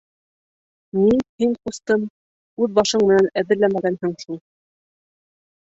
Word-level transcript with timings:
—Ни, 1.01 1.19
һин, 1.43 1.53
ҡустым, 1.67 2.07
үҙ 2.65 2.73
башың 2.81 3.05
менән 3.13 3.31
әҙерләмәгәнһең 3.45 4.19
шул. 4.27 4.43